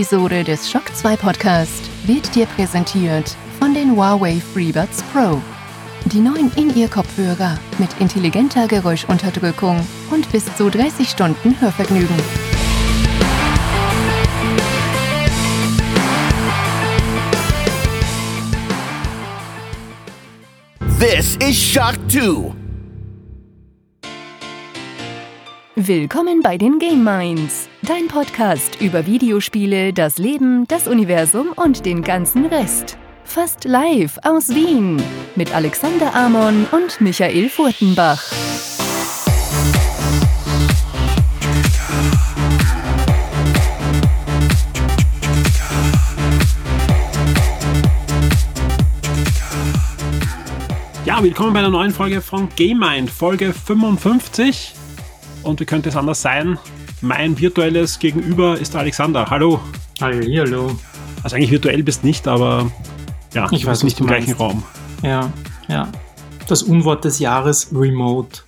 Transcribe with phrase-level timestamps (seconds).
[0.00, 5.42] Episode des Shock 2 Podcast wird dir präsentiert von den Huawei FreeBuds Pro.
[6.06, 12.16] Die neuen In-Ear-Kopfhörer mit intelligenter Geräuschunterdrückung und bis zu 30 Stunden Hörvergnügen.
[20.98, 22.54] This is Shock 2.
[25.76, 32.02] Willkommen bei den Game Minds, dein Podcast über Videospiele, das Leben, das Universum und den
[32.02, 32.96] ganzen Rest.
[33.24, 35.02] Fast live aus Wien
[35.34, 38.22] mit Alexander Amon und Michael Furtenbach.
[51.04, 54.74] Ja, willkommen bei einer neuen Folge von Game Mind, Folge 55.
[55.42, 56.56] Und wie könnte es anders sein?
[57.02, 59.28] Mein virtuelles Gegenüber ist Alexander.
[59.30, 59.60] Hallo.
[60.00, 60.76] Hallo.
[61.22, 62.70] Also eigentlich virtuell bist nicht, aber
[63.34, 64.40] ja, Ich weiß, nicht im du gleichen meinst.
[64.40, 64.62] Raum.
[65.02, 65.32] Ja,
[65.68, 65.90] ja.
[66.48, 68.40] Das Unwort des Jahres, Remote.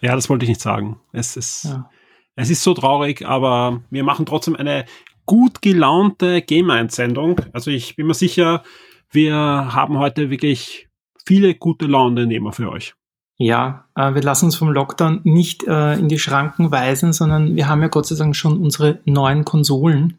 [0.00, 0.98] Ja, das wollte ich nicht sagen.
[1.12, 1.88] Es ist, Ja.
[2.36, 4.86] es ist so traurig, aber wir machen trotzdem eine
[5.26, 7.40] gut gelaunte Game Mind Sendung.
[7.52, 8.62] Also ich bin mir sicher,
[9.10, 10.88] wir haben heute wirklich
[11.24, 12.94] viele gute Laune-Nehmer für euch.
[13.36, 17.68] Ja, äh, wir lassen uns vom Lockdown nicht äh, in die Schranken weisen, sondern wir
[17.68, 20.18] haben ja Gott sei Dank schon unsere neuen Konsolen.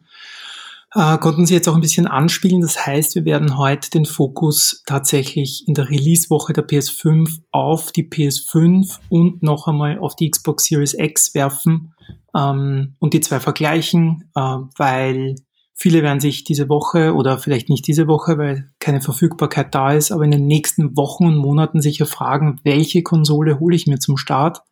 [0.94, 2.60] Äh, konnten sie jetzt auch ein bisschen anspielen.
[2.60, 8.08] Das heißt, wir werden heute den Fokus tatsächlich in der Release-Woche der PS5 auf die
[8.08, 11.94] PS5 und noch einmal auf die Xbox Series X werfen
[12.34, 15.36] ähm, und die zwei vergleichen, weil
[15.76, 20.10] viele werden sich diese Woche oder vielleicht nicht diese Woche, weil keine Verfügbarkeit da ist,
[20.10, 24.16] aber in den nächsten Wochen und Monaten sicher fragen, welche Konsole hole ich mir zum
[24.16, 24.62] Start,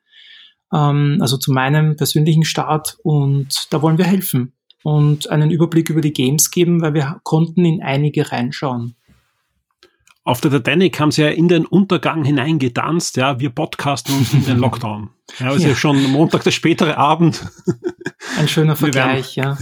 [0.73, 6.01] ähm, also zu meinem persönlichen Start und da wollen wir helfen und einen Überblick über
[6.01, 8.97] die Games geben, weil wir konnten in einige reinschauen.
[10.27, 14.47] Auf der Titanic haben sie ja in den Untergang hineingetanzt, ja, wir podcasten uns in
[14.47, 15.11] den Lockdown.
[15.39, 17.47] Ja, es ist ja schon Montag der spätere Abend.
[18.39, 19.59] Ein schöner Vergleich, ja.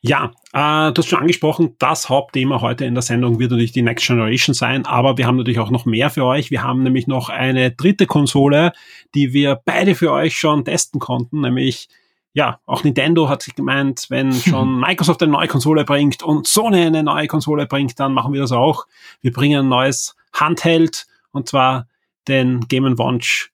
[0.00, 3.82] Ja, äh, du hast schon angesprochen, das Hauptthema heute in der Sendung wird natürlich die
[3.82, 6.52] Next Generation sein, aber wir haben natürlich auch noch mehr für euch.
[6.52, 8.72] Wir haben nämlich noch eine dritte Konsole,
[9.16, 11.88] die wir beide für euch schon testen konnten, nämlich
[12.32, 16.82] ja, auch Nintendo hat sich gemeint, wenn schon Microsoft eine neue Konsole bringt und Sony
[16.82, 18.86] eine neue Konsole bringt, dann machen wir das auch.
[19.20, 21.88] Wir bringen ein neues Handheld und zwar
[22.28, 23.50] den Game Watch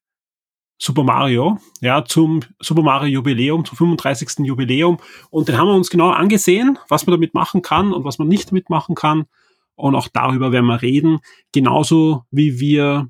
[0.78, 4.44] Super Mario, ja, zum Super Mario Jubiläum, zum 35.
[4.46, 4.98] Jubiläum.
[5.30, 8.28] Und den haben wir uns genau angesehen, was man damit machen kann und was man
[8.28, 9.24] nicht damit machen kann.
[9.76, 11.20] Und auch darüber werden wir reden.
[11.52, 13.08] Genauso wie wir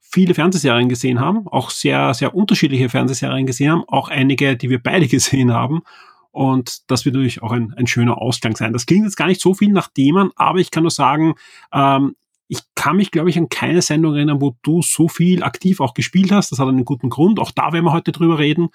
[0.00, 4.82] viele Fernsehserien gesehen haben, auch sehr, sehr unterschiedliche Fernsehserien gesehen haben, auch einige, die wir
[4.82, 5.82] beide gesehen haben.
[6.30, 8.72] Und das wird natürlich auch ein, ein schöner Ausgang sein.
[8.72, 11.34] Das klingt jetzt gar nicht so viel nach Themen, aber ich kann nur sagen,
[11.72, 12.14] ähm,
[12.52, 15.94] ich kann mich, glaube ich, an keine Sendung erinnern, wo du so viel aktiv auch
[15.94, 16.52] gespielt hast.
[16.52, 17.38] Das hat einen guten Grund.
[17.38, 18.68] Auch da werden wir heute drüber reden.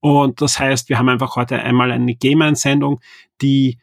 [0.00, 3.00] Und das heißt, wir haben einfach heute einmal eine Game-Sendung,
[3.42, 3.80] die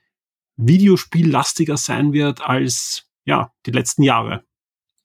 [0.58, 4.42] videospiellastiger sein wird als ja, die letzten Jahre.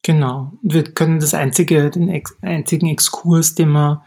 [0.03, 0.53] Genau.
[0.63, 4.05] Wir können das einzige, den ex einzigen Exkurs, den wir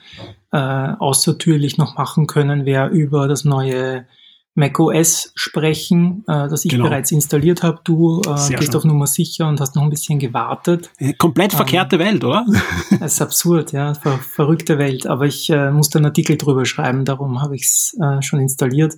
[0.52, 4.08] äh, außertürlich noch machen können, wäre über das neue
[4.56, 6.86] macOS sprechen, äh, das ich Genau.
[6.86, 7.80] bereits installiert habe.
[7.84, 8.78] Du äh, Sehr gehst schön.
[8.78, 10.92] auf Nummer sicher und hast noch ein bisschen gewartet.
[11.00, 11.58] Äh, Komplett Ähm.
[11.58, 12.46] verkehrte Welt, oder?
[13.00, 15.08] Das ist absurd, ja, ver verrückte Welt.
[15.08, 18.94] Aber ich äh, musste einen Artikel drüber schreiben, darum habe ich es äh, schon installiert.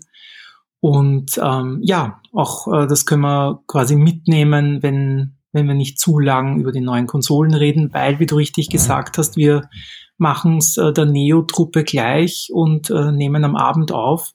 [0.81, 6.19] Und ähm, ja, auch äh, das können wir quasi mitnehmen, wenn, wenn wir nicht zu
[6.19, 9.69] lang über die neuen Konsolen reden, weil, wie du richtig gesagt hast, wir
[10.17, 14.31] machen es äh, der Neo-Truppe gleich und äh, nehmen am Abend auf.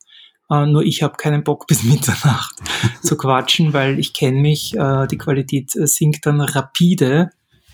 [0.51, 2.57] Äh, nur ich habe keinen Bock bis Mitternacht
[3.03, 7.31] zu quatschen, weil ich kenne mich, äh, die Qualität äh, sinkt dann rapide.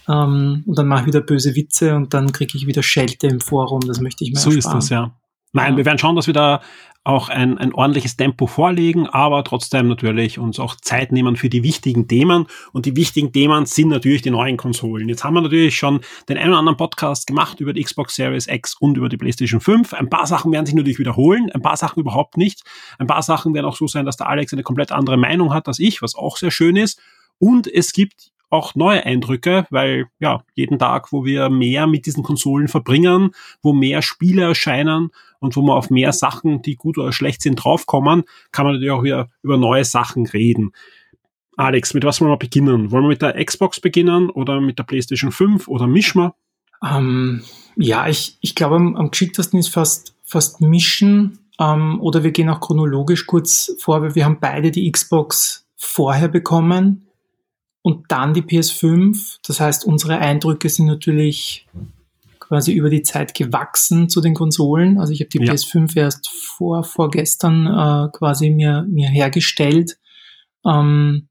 [0.09, 3.41] Ähm, und dann mache ich wieder böse Witze und dann kriege ich wieder Schelte im
[3.41, 3.81] Forum.
[3.87, 4.79] Das möchte ich mir So ist ersparen.
[4.81, 5.11] das, ja.
[5.53, 5.77] Nein, Ja.
[5.79, 6.61] wir werden schauen, dass wir da
[7.07, 11.63] auch ein, ein ordentliches Tempo vorlegen, aber trotzdem natürlich uns auch Zeit nehmen für die
[11.63, 12.47] wichtigen Themen.
[12.73, 15.09] Und die wichtigen Themen sind natürlich die neuen Konsolen.
[15.09, 18.49] Jetzt haben wir natürlich schon den einen oder anderen Podcast gemacht über die Xbox Series
[18.49, 19.95] X und über die PlayStation 5.
[19.95, 22.63] Ein paar Sachen werden sich natürlich wiederholen, ein paar Sachen überhaupt nicht.
[22.99, 25.69] Ein paar Sachen werden auch so sein, dass der Alex eine komplett andere Meinung hat
[25.69, 27.01] als ich, was auch sehr schön ist.
[27.39, 32.23] Und es gibt auch neue Eindrücke, weil ja, jeden Tag, wo wir mehr mit diesen
[32.23, 33.31] Konsolen verbringen,
[33.63, 35.11] wo mehr Spiele erscheinen
[35.41, 38.93] und wo wir auf mehr Sachen, die gut oder schlecht sind, draufkommen, kann man natürlich
[38.93, 40.73] auch wieder über neue Sachen reden.
[41.57, 42.91] Alex, mit was wollen wir beginnen?
[42.91, 46.35] Wollen wir mit der Xbox beginnen oder mit der PlayStation 5 oder mischen wir?
[46.85, 47.43] Ähm,
[47.77, 51.39] ja, ich, ich glaube, am, am geschicktesten ist fast, fast mischen.
[51.59, 56.29] ähm, oder wir gehen auch chronologisch kurz vor, weil wir haben beide die Xbox vorher
[56.29, 57.06] bekommen
[57.87, 59.39] und dann die PS5.
[59.47, 61.69] Das heißt, unsere Eindrücke sind natürlich
[62.41, 64.99] quasi über die Zeit gewachsen zu den Konsolen.
[64.99, 65.53] Also ich habe die ja.
[65.53, 70.01] PS5 erst vor vorgestern äh, quasi mir mir hergestellt.
[70.67, 71.29] Ähm,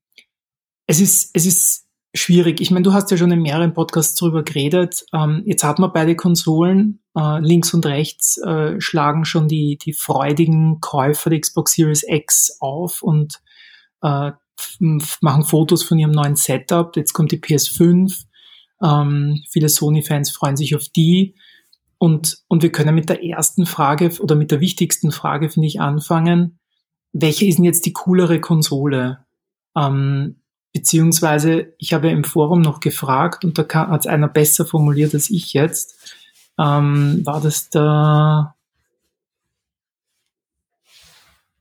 [0.87, 2.61] es ist es ist schwierig.
[2.61, 5.05] Ich meine, du hast ja schon in mehreren Podcasts darüber geredet.
[5.11, 7.01] Ähm, jetzt hat man beide Konsolen.
[7.17, 12.59] Äh, links und rechts äh, schlagen schon die, die freudigen Käufer der Xbox Series X
[12.61, 13.41] auf und
[14.01, 14.31] äh,
[15.21, 16.95] machen Fotos von ihrem neuen Setup.
[16.95, 18.25] Jetzt kommt die PS5.
[18.83, 21.35] Ähm, viele Sony-Fans freuen sich auf die.
[21.97, 25.79] Und, und wir können mit der ersten Frage oder mit der wichtigsten Frage, finde ich,
[25.79, 26.59] anfangen.
[27.13, 29.25] Welche ist denn jetzt die coolere Konsole?
[29.77, 30.35] Ähm,
[30.75, 35.29] Beziehungsweise, ich habe im Forum noch gefragt und da hat es einer besser formuliert als
[35.29, 36.17] ich jetzt.
[36.59, 38.53] Ähm, war das der,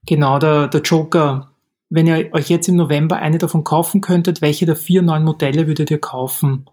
[0.05, 1.54] genau, der, der Joker.
[1.95, 5.69] Wenn ihr euch jetzt im November eine davon kaufen könntet, welche der vier neuen Modelle
[5.69, 6.69] würdet ihr kaufen?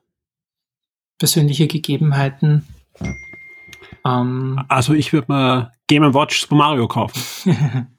[1.20, 2.66] Persönliche Gegebenheiten.
[4.04, 7.88] Ähm, also ich würde mal Game Watch Super Mario kaufen.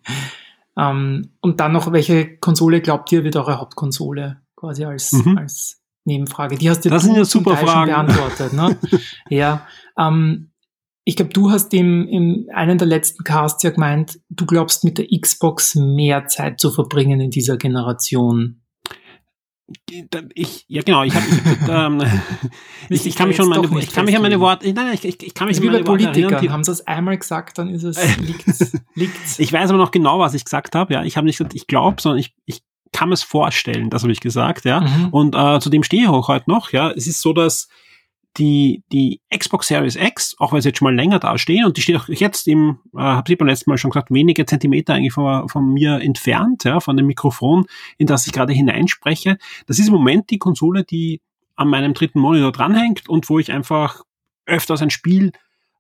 [0.75, 4.41] Ähm, und dann noch, welche Konsole glaubt ihr wird eure Hauptkonsole?
[4.57, 5.37] Quasi als, mhm.
[5.37, 6.57] als Nebenfrage.
[6.57, 7.91] Die hast du das sind ja super Fragen.
[7.91, 8.55] beantwortet.
[8.55, 8.79] Ne?
[9.29, 9.67] ja.
[9.99, 10.52] Ähm,
[11.05, 14.99] ich glaube, du hast im, in einem der letzten Casts ja gemeint, du glaubst mit
[14.99, 18.63] der Xbox mehr Zeit zu verbringen in dieser Generation
[20.35, 22.03] ich, ja genau, ich, hab, ich, ähm,
[22.89, 25.23] ich, ich kann mich schon meine, ich kann mich an meine Worte, nein, ich, ich,
[25.23, 26.41] ich kann mich an meine Worte erinnern.
[26.41, 29.39] Die, haben sie es einmal gesagt, dann ist es, liegt's, liegt's.
[29.39, 31.05] Ich weiß aber noch genau, was ich gesagt habe, ja.
[31.05, 32.63] Ich habe nicht gesagt, ich glaube, sondern ich, ich
[32.93, 34.81] kann es vorstellen, das habe ich gesagt, ja.
[34.81, 35.09] Mhm.
[35.11, 36.91] Und äh, zu dem stehe ich auch heute noch, ja.
[36.91, 37.69] Es ist so, dass
[38.39, 41.77] die, die Xbox Series X, auch weil sie jetzt schon mal länger da stehen und
[41.77, 44.95] die steht auch jetzt im, äh, habe ich beim letzten Mal schon gesagt, wenige Zentimeter
[44.95, 47.67] eigentlich von, von mir entfernt, ja, von dem Mikrofon,
[47.99, 49.37] in das ich gerade hineinspreche.
[49.67, 51.21] Das ist im Moment die Konsole, die
[51.57, 54.03] an meinem dritten Monitor dranhängt und wo ich einfach
[54.47, 55.33] öfters ein Spiel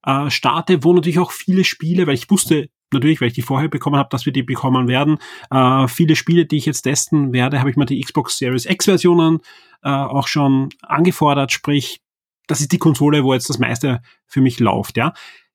[0.04, 3.68] äh, starte, wo natürlich auch viele Spiele, weil ich wusste natürlich, weil ich die vorher
[3.68, 5.18] bekommen habe, dass wir die bekommen werden.
[5.50, 8.84] Äh, viele Spiele, die ich jetzt testen werde, habe ich mir die Xbox Series X
[8.84, 9.40] Versionen
[9.82, 12.02] äh, auch schon angefordert, sprich
[12.46, 15.12] das ist die Konsole, wo jetzt das meiste für mich läuft, ja.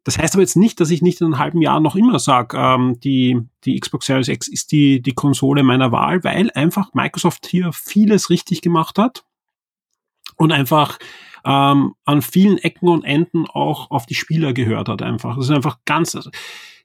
[0.07, 2.56] Das heißt aber jetzt nicht, dass ich nicht in einem halben Jahr noch immer sage,
[2.57, 7.45] ähm, die, die Xbox Series X ist die, die Konsole meiner Wahl, weil einfach Microsoft
[7.45, 9.25] hier vieles richtig gemacht hat
[10.38, 10.98] und einfach
[11.44, 15.36] ähm, an vielen Ecken und Enden auch auf die Spieler gehört hat einfach.
[15.36, 16.30] Das ist einfach ganz, also,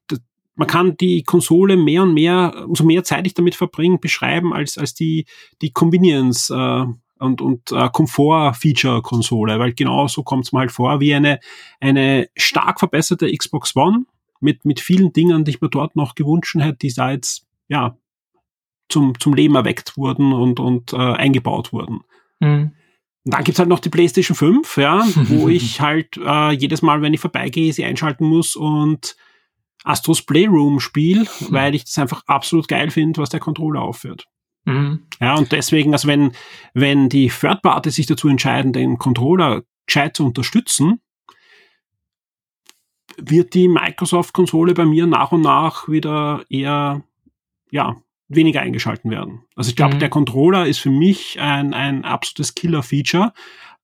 [0.08, 0.20] das,
[0.56, 4.78] man kann die Konsole mehr und mehr, umso mehr Zeit ich damit verbringe, beschreiben als,
[4.78, 5.26] als die,
[5.60, 6.86] die Convenience, äh,
[7.22, 11.40] und, und äh, Komfort-Feature-Konsole, weil genau so kommt es mir halt vor, wie eine,
[11.80, 14.04] eine stark verbesserte Xbox One
[14.40, 17.96] mit, mit vielen Dingen, die ich mir dort noch gewünscht hätte, die da jetzt ja,
[18.88, 22.00] zum, zum Leben erweckt wurden und, und äh, eingebaut wurden.
[22.40, 22.72] Mhm.
[23.24, 27.02] Und dann gibt's halt noch die PlayStation 5, ja, wo ich halt äh, jedes Mal,
[27.02, 29.16] wenn ich vorbeigehe, sie einschalten muss und
[29.84, 31.46] Astros Playroom spiel, mhm.
[31.50, 34.26] weil ich das einfach absolut geil finde, was der Controller aufführt.
[34.64, 35.06] Mhm.
[35.20, 36.32] Ja, und deswegen, also wenn,
[36.74, 41.00] wenn die Third Party sich dazu entscheiden, den Controller gescheit zu unterstützen,
[43.16, 47.02] wird die Microsoft-Konsole bei mir nach und nach wieder eher,
[47.70, 47.96] ja,
[48.28, 49.42] weniger eingeschalten werden.
[49.56, 49.98] Also ich glaube, mhm.
[49.98, 53.32] der Controller ist für mich ein, ein absolutes Killer-Feature,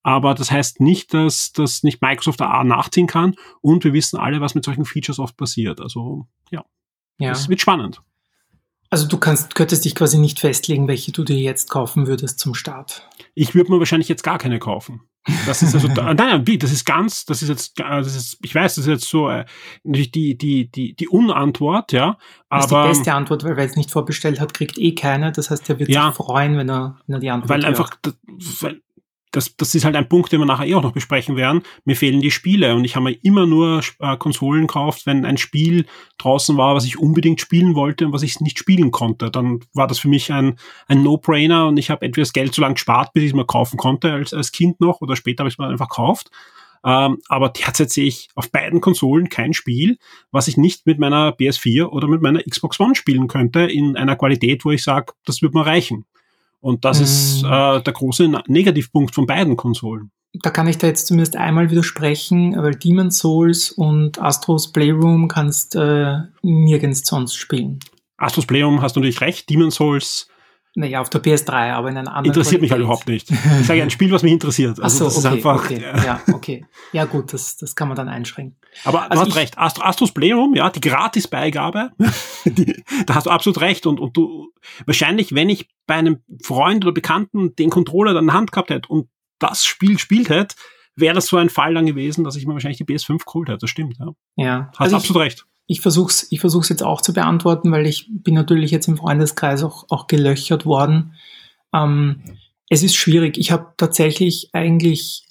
[0.03, 4.41] aber das heißt nicht, dass das nicht Microsoft A nachziehen kann und wir wissen alle,
[4.41, 5.81] was mit solchen Features oft passiert.
[5.81, 6.65] Also ja,
[7.19, 7.33] ja.
[7.33, 8.01] es wird spannend.
[8.91, 12.55] Also du kannst, könntest dich quasi nicht festlegen, welche du dir jetzt kaufen würdest zum
[12.55, 13.07] Start.
[13.35, 15.03] Ich würde mir wahrscheinlich jetzt gar keine kaufen.
[15.47, 18.77] Das ist also, nein, nein, das ist ganz, das ist jetzt, das ist, ich weiß,
[18.77, 19.45] das ist jetzt so, äh,
[19.85, 22.17] natürlich die, die, die, die Unantwort, ja.
[22.49, 25.33] Aber, das ist die beste Antwort, weil wer es nicht vorbestellt hat, kriegt eh keine.
[25.33, 27.91] Das heißt, er wird ja, sich freuen, wenn er, wenn er die Antwort Weil einfach,
[28.61, 28.81] weil
[29.33, 31.63] das, das ist halt ein Punkt, den wir nachher eh auch noch besprechen werden.
[31.85, 35.37] Mir fehlen die Spiele und ich habe mir immer nur äh, Konsolen gekauft, wenn ein
[35.37, 35.87] Spiel
[36.19, 39.31] draußen war, was ich unbedingt spielen wollte und was ich nicht spielen konnte.
[39.31, 42.63] Dann war das für mich ein, ein No-Brainer und ich habe entweder das Geld so
[42.63, 45.49] lange gespart, bis ich es mal kaufen konnte als, als Kind noch oder später habe
[45.49, 46.31] ich es mir einfach gekauft.
[46.85, 49.99] Ähm, aber derzeit sehe ich auf beiden Konsolen kein Spiel,
[50.31, 54.17] was ich nicht mit meiner PS4 oder mit meiner Xbox One spielen könnte in einer
[54.17, 56.05] Qualität, wo ich sage, das wird mir reichen.
[56.61, 57.05] Und das mhm.
[57.05, 60.11] ist äh, der große Negativpunkt von beiden Konsolen.
[60.43, 65.75] Da kann ich da jetzt zumindest einmal widersprechen, weil Demon's Souls und Astros Playroom kannst
[65.75, 67.79] äh, nirgends sonst spielen.
[68.19, 70.29] Astros Playroom hast du natürlich recht, Demon's Souls
[70.79, 72.27] naja, auf der PS3, aber in einer anderen.
[72.27, 72.63] Interessiert Qualität.
[72.63, 73.31] mich halt überhaupt nicht.
[73.31, 74.79] Ich sage ein Spiel, was mich interessiert.
[74.83, 75.65] Also Ach so, das okay, ist einfach.
[75.65, 75.83] Okay.
[75.83, 76.05] Ja.
[76.05, 76.67] ja, okay.
[76.93, 78.57] Ja, gut, das, das kann man dann einschränken.
[78.85, 81.91] Aber du also hast recht, Ast Astros Playroom, ja, die Gratisbeigabe,
[82.45, 83.87] die, da hast du absolut recht.
[83.87, 84.53] Und, und du,
[84.87, 88.71] wahrscheinlich, wenn ich bei einem Freund oder Bekannten den Controller dann in der Hand gehabt
[88.71, 89.09] hätte und
[89.39, 90.57] das Spiel gespielt hätte,
[90.97, 93.59] wäre das so ein Fall dann gewesen, dass ich mir wahrscheinlich die PS5 geholt hätte.
[93.59, 94.13] Das stimmt, ja.
[94.37, 94.69] Ja.
[94.73, 95.47] Hast also absolut recht.
[95.67, 99.63] Ich versuch's, ich versuch's jetzt auch zu beantworten, weil ich bin natürlich jetzt im Freundeskreis
[99.63, 101.15] auch, auch gelöchert worden.
[101.75, 102.23] Ähm,
[102.71, 103.39] es ist schwierig.
[103.39, 105.25] Ich habe tatsächlich eigentlich,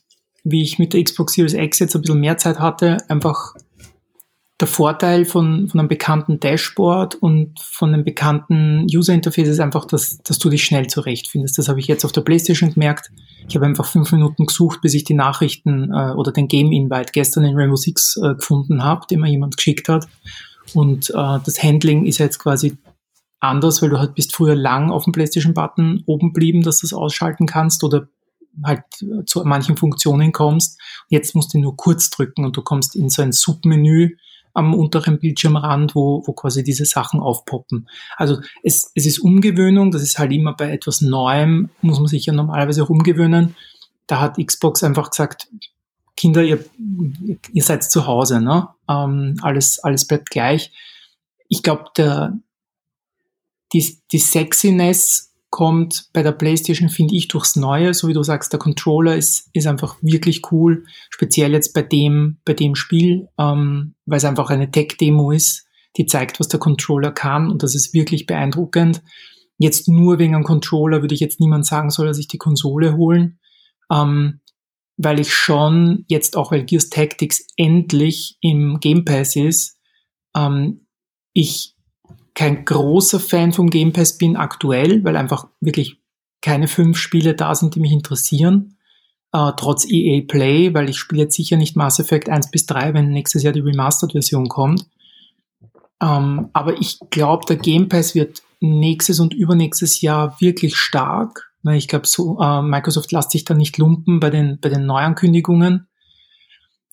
[0.49, 3.53] wie ich mit der Xbox Series X jetzt ein bisschen mehr Zeit hatte, einfach
[4.59, 9.85] der Vorteil von, von einem bekannten Dashboard und von einem bekannten User Interface ist einfach,
[9.85, 11.59] dass, dass du dich schnell zurechtfindest.
[11.59, 13.11] Das habe ich jetzt auf der PlayStation gemerkt.
[13.47, 17.11] Ich habe einfach fünf Minuten gesucht, bis ich die Nachrichten äh, oder den Game Invite
[17.11, 20.07] gestern in Rainbow Six äh, gefunden habe, den mir jemand geschickt hat.
[20.73, 22.77] Und äh, das Handling ist jetzt quasi
[23.39, 26.93] anders, weil du halt bist früher lang auf dem PlayStation-Button oben blieben, dass du es
[26.93, 28.07] ausschalten kannst oder
[28.63, 28.83] halt
[29.25, 30.79] zu manchen Funktionen kommst.
[31.09, 34.15] Jetzt musst du nur kurz drücken und du kommst in so ein Submenü
[34.53, 37.87] am unteren Bildschirmrand, wo, wo quasi diese Sachen aufpoppen.
[38.15, 42.25] Also es, es ist Umgewöhnung, das ist halt immer bei etwas Neuem, muss man sich
[42.25, 43.55] ja normalerweise auch umgewöhnen.
[44.07, 45.47] Da hat Xbox einfach gesagt,
[46.15, 46.65] Kinder, ihr,
[47.53, 48.69] ihr seid zu Hause, ne?
[48.89, 50.71] Ähm, alles, alles bleibt gleich.
[51.47, 51.91] Ich glaube,
[53.73, 57.93] die, die Sexiness kommt bei der PlayStation, finde ich, durchs Neue.
[57.93, 60.85] So wie du sagst, der Controller ist, ist einfach wirklich cool.
[61.09, 66.05] Speziell jetzt bei dem, bei dem Spiel, ähm, weil es einfach eine Tech-Demo ist, die
[66.05, 69.01] zeigt, was der Controller kann und das ist wirklich beeindruckend.
[69.57, 72.95] Jetzt nur wegen einem Controller würde ich jetzt niemand sagen, soll er sich die Konsole
[72.95, 73.39] holen.
[73.91, 74.41] Ähm,
[74.97, 79.77] weil ich schon jetzt auch, weil Gears Tactics endlich im Game Pass ist,
[80.35, 80.87] ähm,
[81.33, 81.76] ich
[82.37, 85.97] kein großer Fan vom Game Pass bin aktuell, weil einfach wirklich
[86.39, 88.77] keine fünf Spiele da sind, die mich interessieren.
[89.31, 92.93] Äh, trotz EA Play, weil ich spiele jetzt sicher nicht Mass Effect 1 bis 3,
[92.93, 94.85] wenn nächstes Jahr die Remastered-Version kommt.
[95.99, 101.51] Ähm, aber ich glaube, der Game Pass wird nächstes und übernächstes Jahr wirklich stark.
[101.71, 105.87] Ich glaube, so, äh, Microsoft lässt sich da nicht lumpen bei den, bei den Neuankündigungen.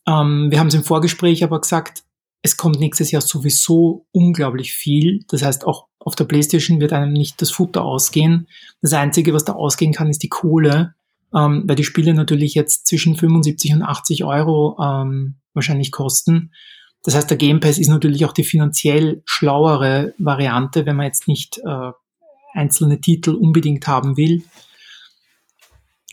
[0.08, 2.03] Ähm, wir haben es im Vorgespräch aber gesagt,
[2.44, 5.24] es kommt nächstes Jahr sowieso unglaublich viel.
[5.28, 8.48] Das heißt, auch auf der PlayStation wird einem nicht das Futter ausgehen.
[8.82, 10.94] Das Einzige, was da ausgehen kann, ist die Kohle,
[11.34, 16.52] ähm, weil die Spiele natürlich jetzt zwischen 75 und 80 Euro ähm, wahrscheinlich kosten.
[17.02, 21.26] Das heißt, der Game Pass ist natürlich auch die finanziell schlauere Variante, wenn man jetzt
[21.26, 21.92] nicht äh,
[22.52, 24.44] einzelne Titel unbedingt haben will.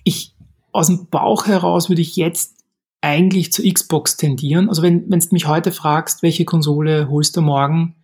[0.05, 0.33] Ich
[0.71, 2.60] aus dem Bauch heraus würde ich jetzt
[3.01, 4.69] eigentlich zu Xbox tendieren.
[4.69, 7.95] Also wenn, wenn du mich heute fragst, welche Konsole holst du morgen,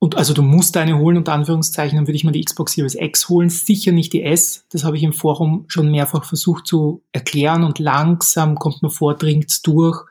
[0.00, 2.94] und also du musst eine holen, unter Anführungszeichen, dann würde ich mal die Xbox Series
[2.94, 4.64] X holen, sicher nicht die S.
[4.70, 9.16] Das habe ich im Forum schon mehrfach versucht zu erklären und langsam kommt mir vor,
[9.16, 10.04] dringt durch,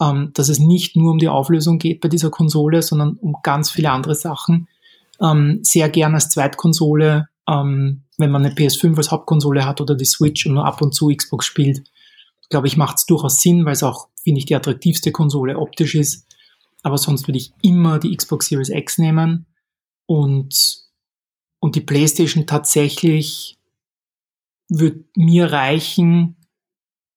[0.00, 3.70] ähm, dass es nicht nur um die Auflösung geht bei dieser Konsole, sondern um ganz
[3.70, 4.68] viele andere Sachen.
[5.20, 10.04] Ähm, sehr gern als Zweitkonsole, ähm, wenn man eine PS5 als Hauptkonsole hat oder die
[10.04, 11.82] Switch und nur ab und zu Xbox spielt,
[12.54, 15.96] glaube ich, macht es durchaus Sinn, weil es auch, finde ich, die attraktivste Konsole optisch
[15.96, 16.24] ist.
[16.84, 19.46] Aber sonst würde ich immer die Xbox Series X nehmen
[20.06, 20.84] und,
[21.58, 23.58] und die PlayStation tatsächlich
[24.68, 26.36] würde mir reichen,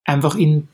[0.06, 0.70] einfach in,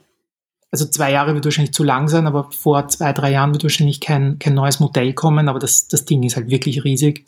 [0.71, 3.99] also zwei Jahre wird wahrscheinlich zu lang sein, aber vor zwei, drei Jahren wird wahrscheinlich
[3.99, 7.25] kein, kein neues Modell kommen, aber das, das Ding ist halt wirklich riesig.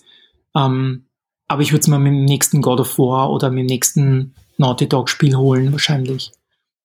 [0.56, 1.04] Ähm,
[1.50, 4.36] aber ich würde es mal mit dem nächsten God of War oder mit dem nächsten
[4.58, 6.32] Naughty Dog Spiel holen, wahrscheinlich.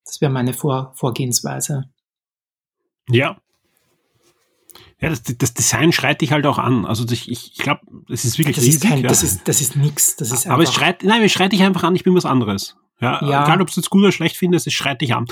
[0.05, 1.89] Das wäre meine Vor Vorgehensweise.
[3.09, 3.37] Ja.
[4.99, 6.85] Ja, das, das Design schreit dich halt auch an.
[6.85, 8.83] Also ich, ich glaube, es ist wirklich das riesig.
[8.83, 9.09] Ist kein, ja.
[9.09, 10.15] Das ist, das ist nix.
[10.15, 12.77] Das ist Aber es schreit, nein, es schreit dich einfach an, ich bin was anderes.
[13.01, 13.43] Ja, ja.
[13.43, 15.25] Egal, ob du es gut oder schlecht findest, es schreit dich an.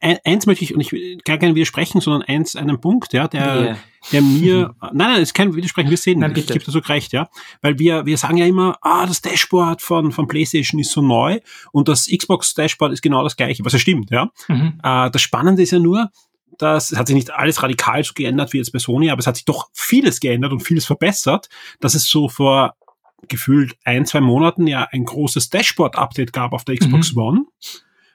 [0.00, 3.60] Eins möchte ich, und ich will gar keinen widersprechen, sondern eins, einen Punkt, ja, der,
[3.60, 3.76] yeah.
[4.12, 6.78] der mir, nein, nein, es ist kein Widersprechen, wir sehen, nein, ich gebe dir so
[6.80, 7.30] recht, ja.
[7.62, 11.40] Weil wir, wir sagen ja immer, ah, das Dashboard von, von PlayStation ist so neu
[11.72, 14.30] und das Xbox Dashboard ist genau das gleiche, was ja stimmt, ja.
[14.48, 14.78] Mhm.
[14.82, 16.10] Äh, das Spannende ist ja nur,
[16.58, 19.26] dass, es hat sich nicht alles radikal so geändert wie jetzt bei Sony, aber es
[19.26, 21.48] hat sich doch vieles geändert und vieles verbessert,
[21.80, 22.74] dass es so vor
[23.28, 27.22] gefühlt ein, zwei Monaten ja ein großes Dashboard-Update gab auf der Xbox mhm.
[27.22, 27.44] One,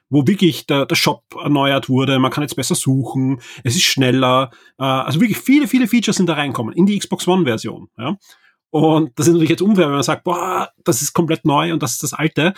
[0.08, 4.50] wo wirklich der, der Shop erneuert wurde, man kann jetzt besser suchen, es ist schneller,
[4.78, 7.88] äh, also wirklich viele, viele Features sind da reinkommen in die Xbox One-Version.
[7.98, 8.16] Ja?
[8.70, 11.82] Und das ist natürlich jetzt unfair, wenn man sagt, boah, das ist komplett neu und
[11.82, 12.54] das ist das alte.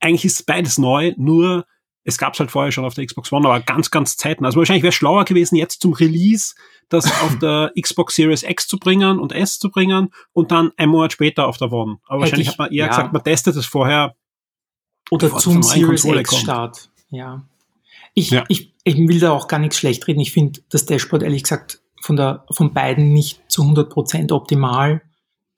[0.00, 1.64] Eigentlich ist beides neu, nur
[2.04, 4.48] es gab es halt vorher schon auf der Xbox One, aber ganz, ganz zeitnah.
[4.48, 6.54] Also wahrscheinlich wäre schlauer gewesen, jetzt zum Release
[6.88, 10.88] das auf der Xbox Series X zu bringen und S zu bringen und dann ein
[10.88, 11.98] Monat später auf der One.
[12.06, 12.88] Aber Hätte wahrscheinlich ich, hat man eher ja.
[12.88, 14.16] gesagt, man testet es vorher.
[15.10, 16.90] Oder zum Series X Start.
[17.10, 17.42] Ja.
[18.14, 18.44] Ich, ja.
[18.48, 20.20] ich, ich will da auch gar nichts schlecht reden.
[20.20, 25.02] Ich finde das Dashboard ehrlich gesagt von, der, von beiden nicht zu 100% optimal.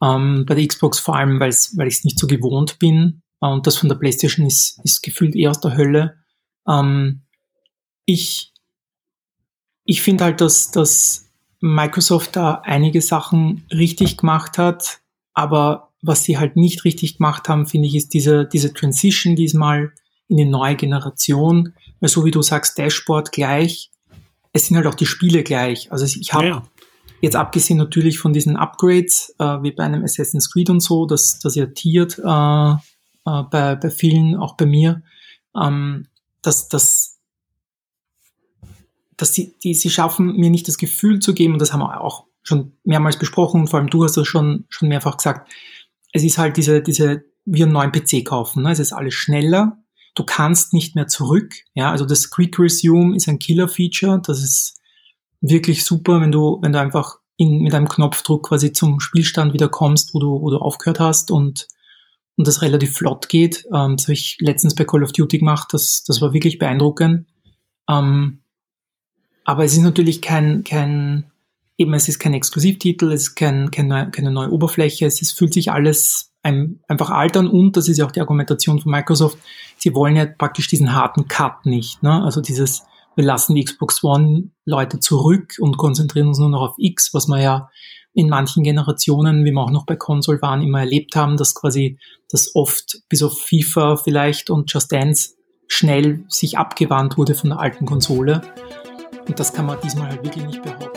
[0.02, 3.22] Ähm, bei der Xbox vor allem, weil ich es nicht so gewohnt bin.
[3.38, 6.23] Und das von der PlayStation ist, ist gefühlt eher aus der Hölle.
[6.66, 7.22] Ähm,
[8.06, 8.54] ich
[9.84, 11.30] ich finde halt, dass, dass
[11.60, 15.00] Microsoft da einige Sachen richtig gemacht hat,
[15.34, 19.92] aber was sie halt nicht richtig gemacht haben, finde ich, ist diese, diese Transition diesmal
[20.28, 21.74] in die neue Generation.
[22.00, 23.90] Weil so wie du sagst, Dashboard gleich,
[24.52, 25.90] es sind halt auch die Spiele gleich.
[25.90, 26.62] Also ich habe ja.
[27.22, 31.38] jetzt abgesehen natürlich von diesen Upgrades, äh, wie bei einem Assassin's Creed und so, dass
[31.38, 35.02] das ja tiert äh, äh, bei, bei vielen, auch bei mir,
[35.58, 36.06] ähm,
[36.46, 37.14] dass das
[39.16, 42.00] dass sie, die, sie schaffen, mir nicht das Gefühl zu geben, und das haben wir
[42.00, 45.50] auch schon mehrmals besprochen, und vor allem du hast das schon, schon mehrfach gesagt,
[46.12, 48.72] es ist halt diese, diese, wie einen neuen PC kaufen, ne?
[48.72, 49.78] es ist alles schneller,
[50.14, 54.80] du kannst nicht mehr zurück, ja, also das Quick Resume ist ein Killer-Feature, das ist
[55.40, 59.68] wirklich super, wenn du, wenn du einfach in, mit einem Knopfdruck quasi zum Spielstand wieder
[59.68, 61.68] kommst, wo du, wo du aufgehört hast und,
[62.36, 63.64] und das relativ flott geht.
[63.72, 67.26] Ähm, das habe ich letztens bei Call of Duty gemacht, das, das war wirklich beeindruckend.
[67.88, 68.40] Ähm,
[69.44, 71.30] aber es ist natürlich kein, kein,
[71.76, 75.52] eben es ist kein Exklusivtitel, es ist kein, keine, keine neue Oberfläche, es ist, fühlt
[75.52, 79.38] sich alles ein, einfach altern und das ist ja auch die Argumentation von Microsoft,
[79.78, 82.02] sie wollen ja praktisch diesen harten Cut nicht.
[82.02, 82.22] Ne?
[82.22, 82.84] Also dieses,
[83.16, 87.28] wir lassen die Xbox One Leute zurück und konzentrieren uns nur noch auf X, was
[87.28, 87.70] man ja
[88.14, 91.98] in manchen Generationen, wie wir auch noch bei Console waren, immer erlebt haben, dass quasi
[92.30, 95.34] das oft bis auf FIFA vielleicht und Just Dance
[95.66, 98.42] schnell sich abgewandt wurde von der alten Konsole.
[99.26, 100.90] Und das kann man diesmal halt wirklich nicht behaupten.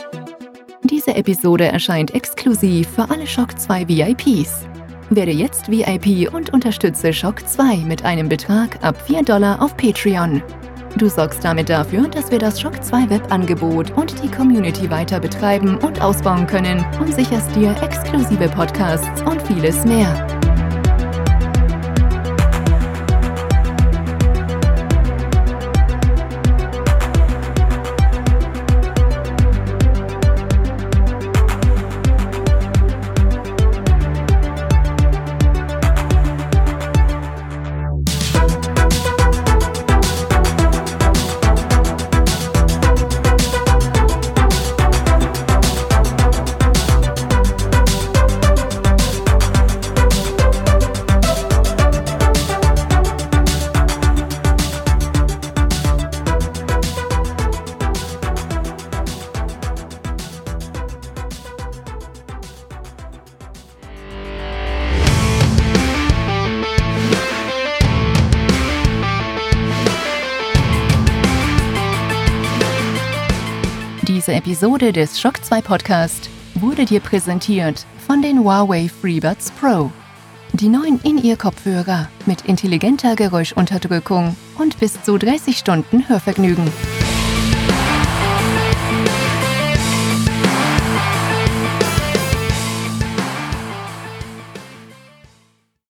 [0.84, 4.66] Diese Episode erscheint exklusiv für alle Shock 2 VIPs.
[5.10, 10.42] Werde jetzt VIP und unterstütze Shock 2 mit einem Betrag ab 4 Dollar auf Patreon.
[10.96, 15.76] Du sorgst damit dafür, dass wir das Shock 2 Webangebot und die Community weiter betreiben
[15.78, 20.37] und ausbauen können und sicherst dir exklusive Podcasts und vieles mehr.
[74.28, 79.90] Diese Episode des Shock 2 Podcast wurde dir präsentiert von den Huawei FreeBuds Pro.
[80.52, 86.70] Die neuen In-Ear-Kopfhörer mit intelligenter Geräuschunterdrückung und bis zu 30 Stunden Hörvergnügen.